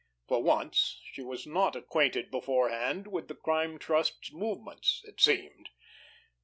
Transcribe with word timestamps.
For 0.27 0.41
once, 0.41 0.99
she 1.11 1.21
was 1.21 1.45
not 1.45 1.75
acquainted 1.75 2.31
beforehand 2.31 3.05
with 3.05 3.27
the 3.27 3.35
Crime 3.35 3.77
Trust's 3.77 4.31
movements, 4.33 5.03
it 5.05 5.21
seemed! 5.21 5.69